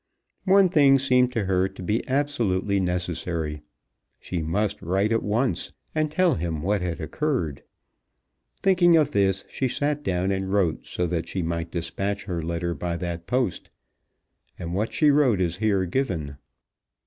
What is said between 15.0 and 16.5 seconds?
wrote is here given.